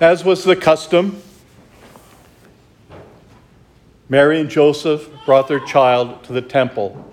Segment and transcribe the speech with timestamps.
[0.00, 1.20] As was the custom,
[4.08, 7.04] Mary and Joseph brought their child to the temple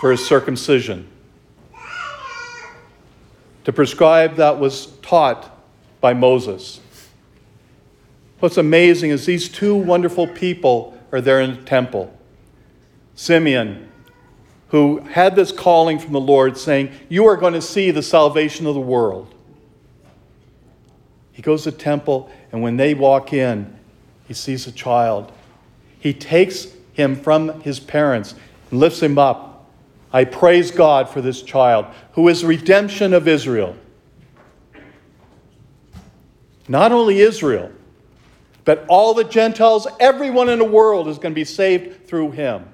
[0.00, 1.08] for his circumcision.
[3.64, 5.48] To prescribe that was taught
[6.00, 6.80] by Moses.
[8.40, 12.18] What's amazing is these two wonderful people are there in the temple.
[13.14, 13.88] Simeon,
[14.68, 18.66] who had this calling from the Lord saying, You are going to see the salvation
[18.66, 19.33] of the world.
[21.34, 23.76] He goes to the temple, and when they walk in,
[24.26, 25.32] he sees a child.
[25.98, 28.34] He takes him from his parents
[28.70, 29.68] and lifts him up.
[30.12, 33.76] I praise God for this child, who is redemption of Israel.
[36.68, 37.72] Not only Israel,
[38.64, 42.68] but all the Gentiles, everyone in the world is going to be saved through him.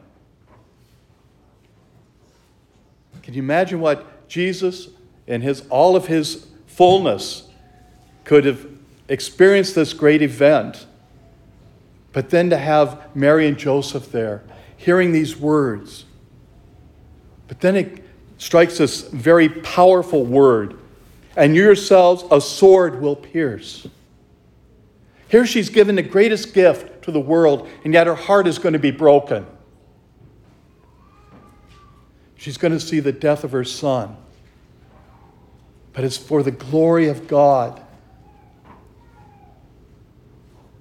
[3.22, 4.88] Can you imagine what Jesus
[5.26, 7.49] in his all of his fullness
[8.30, 8.64] could have
[9.08, 10.86] experienced this great event?
[12.12, 14.44] But then to have Mary and Joseph there,
[14.76, 16.04] hearing these words.
[17.48, 18.04] But then it
[18.38, 20.78] strikes this very powerful word
[21.36, 23.88] and yourselves a sword will pierce.
[25.26, 28.74] Here she's given the greatest gift to the world, and yet her heart is going
[28.74, 29.44] to be broken.
[32.36, 34.16] She's going to see the death of her son.
[35.94, 37.82] But it's for the glory of God.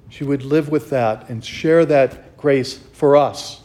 [0.10, 3.62] She would live with that and share that grace for us.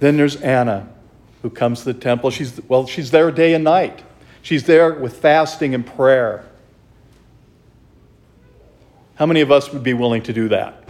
[0.00, 0.88] Then there's Anna,
[1.42, 2.30] who comes to the temple.
[2.30, 4.02] She's, well, she's there day and night.
[4.42, 6.44] She's there with fasting and prayer.
[9.14, 10.86] How many of us would be willing to do that?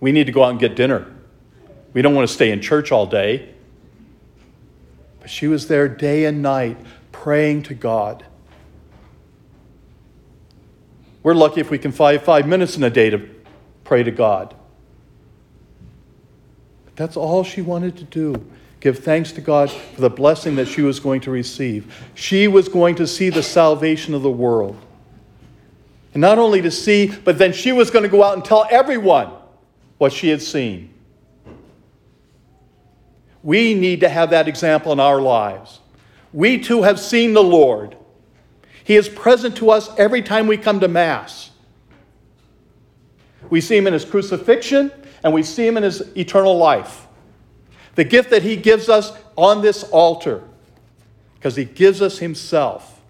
[0.00, 1.06] We need to go out and get dinner.
[1.94, 3.54] We don't want to stay in church all day.
[5.20, 6.76] But she was there day and night
[7.12, 8.24] praying to God.
[11.22, 13.28] We're lucky if we can find five minutes in a day to
[13.84, 14.54] pray to God.
[16.84, 18.44] But that's all she wanted to do
[18.82, 22.04] give thanks to God for the blessing that she was going to receive.
[22.16, 24.76] She was going to see the salvation of the world.
[26.14, 28.66] And not only to see, but then she was going to go out and tell
[28.68, 29.30] everyone
[29.98, 30.92] what she had seen.
[33.44, 35.78] We need to have that example in our lives.
[36.32, 37.96] We too have seen the Lord.
[38.84, 41.50] He is present to us every time we come to Mass.
[43.50, 44.90] We see him in his crucifixion
[45.22, 47.06] and we see him in his eternal life.
[47.94, 50.42] The gift that He gives us on this altar,
[51.34, 53.00] because He gives us Himself.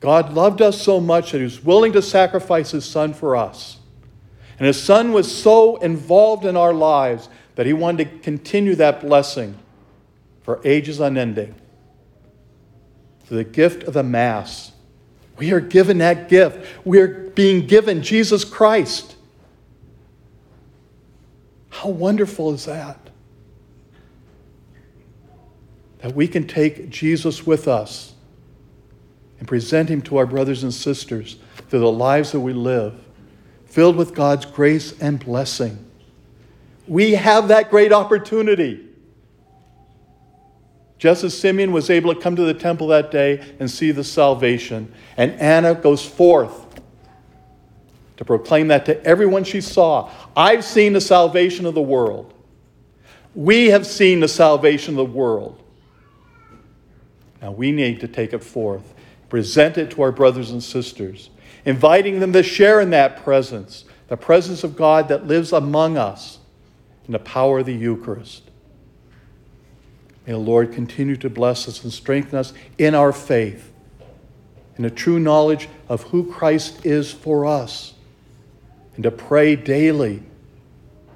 [0.00, 3.78] God loved us so much that He was willing to sacrifice His Son for us.
[4.58, 9.00] And His Son was so involved in our lives that He wanted to continue that
[9.00, 9.58] blessing
[10.42, 11.54] for ages unending.
[13.28, 14.72] The gift of the Mass.
[15.36, 16.66] We are given that gift.
[16.84, 19.16] We are being given Jesus Christ.
[21.68, 23.10] How wonderful is that?
[25.98, 28.14] That we can take Jesus with us
[29.38, 31.36] and present him to our brothers and sisters
[31.68, 32.94] through the lives that we live,
[33.66, 35.84] filled with God's grace and blessing.
[36.88, 38.85] We have that great opportunity.
[40.98, 44.04] Just as Simeon was able to come to the temple that day and see the
[44.04, 46.80] salvation, and Anna goes forth
[48.16, 50.10] to proclaim that to everyone she saw.
[50.34, 52.32] I've seen the salvation of the world.
[53.34, 55.62] We have seen the salvation of the world.
[57.42, 58.94] Now we need to take it forth,
[59.28, 61.28] present it to our brothers and sisters,
[61.66, 66.38] inviting them to share in that presence, the presence of God that lives among us
[67.06, 68.44] in the power of the Eucharist.
[70.26, 73.72] May the Lord continue to bless us and strengthen us in our faith,
[74.76, 77.94] in a true knowledge of who Christ is for us
[78.96, 80.22] and to pray daily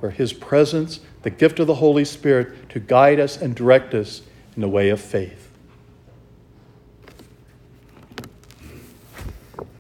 [0.01, 4.23] for His presence, the gift of the Holy Spirit, to guide us and direct us
[4.55, 5.50] in the way of faith.